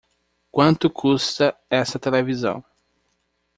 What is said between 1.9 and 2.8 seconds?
televisão?